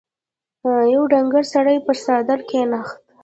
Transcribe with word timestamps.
يو 0.93 1.01
ډنګر 1.11 1.43
سړی 1.53 1.77
پر 1.85 1.97
څادر 2.03 2.39
کېناست. 2.49 2.97